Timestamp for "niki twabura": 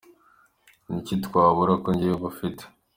0.91-1.73